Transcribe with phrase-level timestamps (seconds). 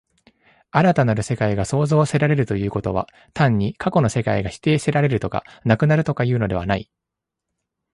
[0.71, 6.89] 新たなる世界が創造せられるということは、単に過去の世界が否定せられるとか、なくなるとかいうのではない。